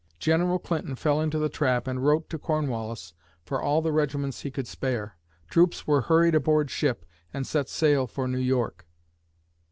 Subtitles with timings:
[0.17, 3.13] General Clinton fell into the trap and wrote to Cornwallis
[3.45, 5.15] for all the regiments he could spare.
[5.47, 8.87] Troops were hurried aboard ship and set sail for New York.